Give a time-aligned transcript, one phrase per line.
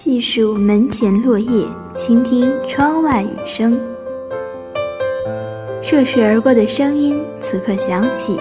[0.00, 3.76] 细数门前落叶，倾听窗外雨声。
[5.82, 8.38] 涉水而过的声音此刻响起，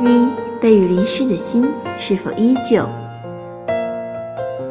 [0.00, 2.88] 你被雨淋湿的心是否依旧？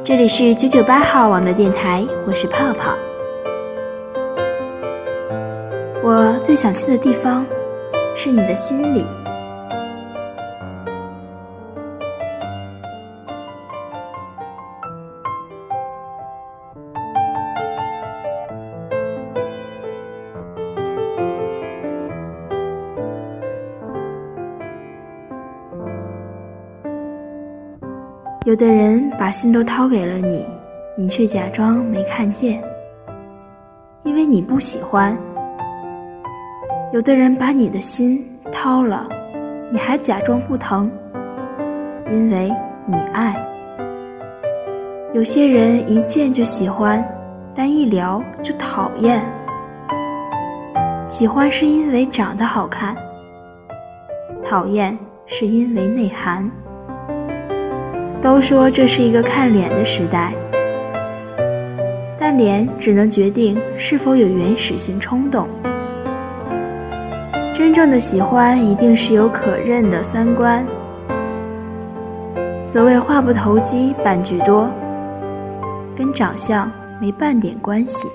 [0.01, 2.95] 这里是九九八号网络电台，我是泡泡。
[6.01, 7.45] 我最想去的地方，
[8.15, 9.03] 是你的心里。
[28.45, 30.45] 有的人把心都掏给了你，
[30.97, 32.61] 你却假装没看见，
[34.03, 35.15] 因为你不喜欢；
[36.91, 38.21] 有的人把你的心
[38.51, 39.07] 掏了，
[39.71, 40.91] 你还假装不疼，
[42.11, 42.51] 因为
[42.85, 43.33] 你爱。
[45.13, 47.01] 有些人一见就喜欢，
[47.55, 49.21] 但一聊就讨厌。
[51.05, 52.93] 喜欢是因为长得好看，
[54.45, 56.51] 讨厌是因为内涵。
[58.23, 60.31] 都说这是一个看脸的时代，
[62.17, 65.45] 但脸只能决定是否有原始性冲动。
[67.53, 70.65] 真正的喜欢一定是有可认的三观。
[72.61, 74.71] 所谓话不投机半句多，
[75.93, 76.71] 跟长相
[77.01, 78.07] 没半点关系。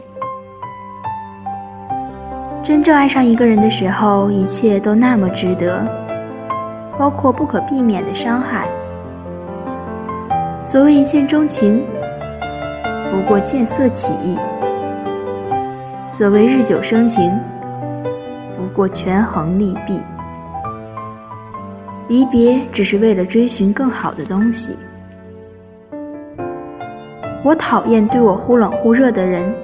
[2.63, 5.87] 真正爱上一个人的时候，一切都那么值得，
[6.99, 8.67] 包括不可避免的伤害。
[10.63, 11.83] 所谓一见钟情，
[13.11, 14.37] 不过见色起意；
[16.09, 17.33] 所谓日久生情，
[18.57, 20.03] 不过权衡利弊。
[22.09, 24.77] 离别只是为了追寻更好的东西。
[27.45, 29.55] 我讨厌对我忽冷忽热的人，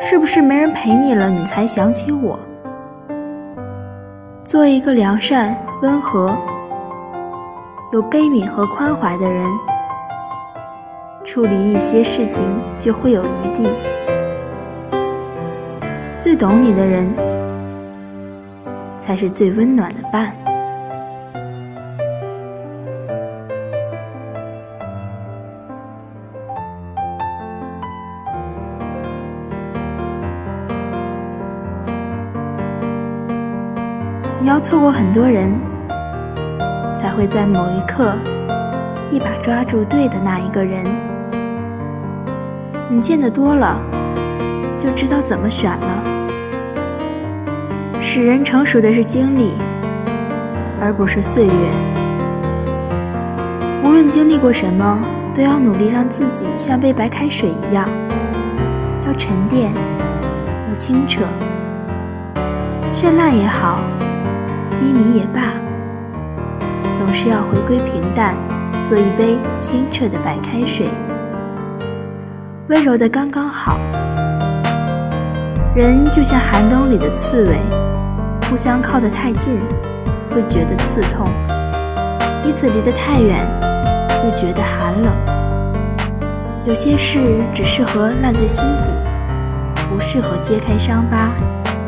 [0.00, 2.38] 是不是没人陪你了，你才想起我？
[4.44, 6.34] 做一个良善、温和。
[7.92, 9.44] 有悲悯和宽怀的人，
[11.24, 12.44] 处理一些事情
[12.78, 13.68] 就会有余地。
[16.16, 17.12] 最懂你的人，
[18.96, 20.32] 才是最温暖的伴。
[34.40, 35.69] 你要错过很多人。
[37.00, 38.12] 才会在某一刻，
[39.10, 40.84] 一把抓住对的那一个人。
[42.90, 43.80] 你见得多了，
[44.76, 46.04] 就知道怎么选了。
[48.02, 49.54] 使人成熟的是经历，
[50.78, 51.52] 而不是岁月。
[53.82, 55.02] 无论经历过什么，
[55.34, 57.88] 都要努力让自己像杯白开水一样，
[59.06, 59.72] 要沉淀，
[60.68, 61.22] 要清澈。
[62.92, 63.80] 绚烂也好，
[64.76, 65.40] 低迷也罢。
[67.00, 68.36] 总是要回归平淡，
[68.84, 70.86] 做一杯清澈的白开水，
[72.68, 73.78] 温柔的刚刚好。
[75.74, 77.56] 人就像寒冬里的刺猬，
[78.50, 79.58] 互相靠得太近，
[80.30, 81.26] 会觉得刺痛；
[82.44, 83.48] 彼此离得太远，
[84.22, 85.10] 又觉得寒冷。
[86.66, 87.18] 有些事
[87.54, 88.90] 只适合烂在心底，
[89.88, 91.30] 不适合揭开伤疤，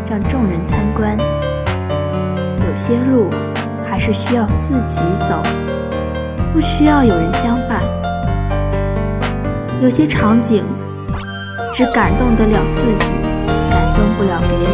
[0.09, 1.15] 让众人参观。
[2.67, 3.29] 有些路。
[3.93, 5.43] 还是需要自己走，
[6.55, 7.83] 不需要有人相伴。
[9.83, 10.65] 有些场景
[11.75, 13.17] 只感动得了自己，
[13.69, 14.73] 感动不了别人。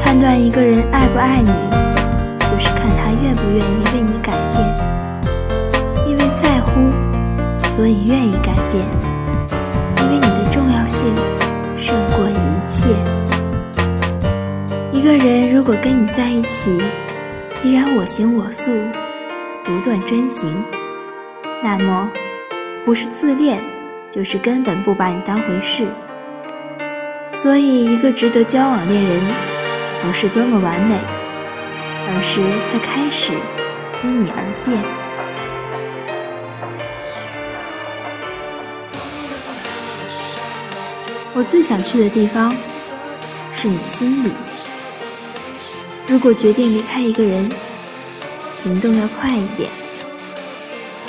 [0.00, 1.52] 判断一个人爱不爱你，
[2.38, 4.74] 就是看他愿不愿意为你改变。
[6.06, 6.70] 因为在乎，
[7.76, 8.86] 所以愿意改变。
[10.02, 11.14] 因为你的重要性
[11.76, 12.88] 胜过一切。
[14.90, 16.80] 一个人如果跟你在一起，
[17.62, 18.72] 依然我行我素
[19.62, 20.64] 独断专行。
[21.62, 22.10] 那么
[22.86, 23.60] 不是自恋
[24.10, 25.86] 就是根本不把你当回事。
[27.30, 29.20] 所以一个值得交往恋人
[30.02, 30.96] 不是多么完美
[32.08, 32.40] 而是
[32.72, 33.32] 他开始
[34.02, 34.82] 因你而变。
[41.34, 42.50] 我最想去的地方
[43.52, 44.49] 是你心里。
[46.10, 47.48] 如果决定离开一个人，
[48.52, 49.70] 行动要快一点，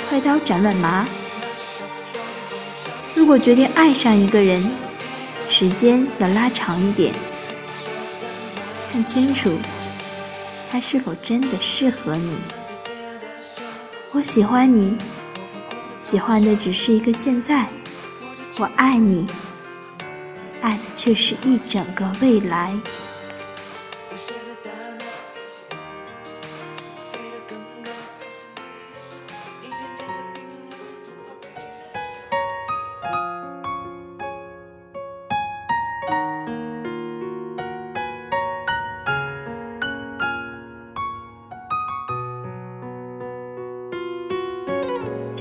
[0.08, 1.04] 快刀斩乱麻；
[3.12, 4.64] 如果决定爱上一个人，
[5.48, 7.12] 时间要拉长一点，
[8.92, 9.50] 看清楚
[10.70, 12.36] 他是否真的适合你。
[14.12, 14.96] 我喜欢你，
[15.98, 17.64] 喜欢的只是一个现在；
[18.56, 19.26] 我爱你，
[20.60, 22.72] 爱的却是一整个未来。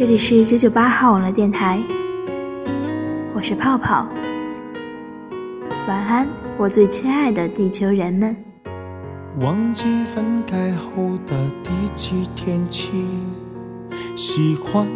[0.02, 1.80] 这里是九九八号网络电台，
[3.36, 4.10] 我是泡泡。
[5.88, 6.28] 晚安，
[6.58, 8.36] 我最亲爱的地球人们。
[9.40, 13.06] 忘记分开后的第几天起，
[14.16, 14.88] 喜欢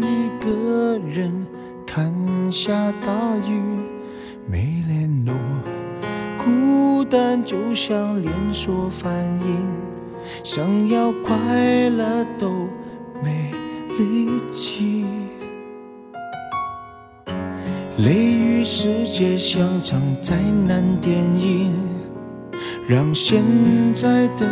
[0.00, 1.44] 一个人
[1.84, 2.14] 看
[2.52, 2.72] 下
[3.04, 3.60] 大雨，
[4.48, 5.34] 没联络，
[6.38, 9.12] 孤单就像连锁反
[9.44, 9.58] 应，
[10.44, 11.34] 想要快
[11.88, 12.68] 乐都
[13.24, 13.50] 没。
[13.98, 15.04] 力气，
[17.98, 20.34] 雷雨世界像场灾
[20.66, 21.72] 难电影，
[22.88, 23.44] 让现
[23.92, 24.46] 在的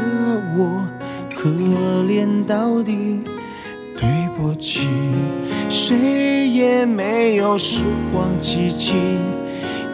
[0.58, 0.86] 我
[1.34, 1.48] 可
[2.06, 3.20] 怜到底。
[3.94, 4.88] 对不起，
[5.68, 8.94] 谁也没有时光机器，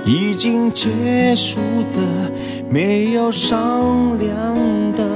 [0.04, 1.60] 已经结束
[1.92, 2.32] 的
[2.69, 4.56] 没有商量
[4.94, 5.08] 的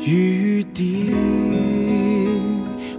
[0.00, 1.14] 余地。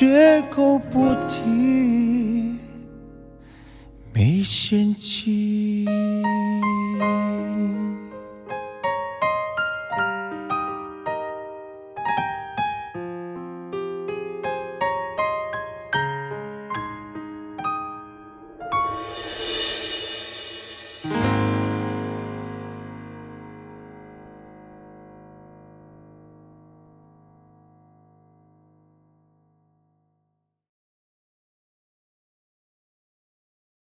[0.00, 1.79] 绝口不提，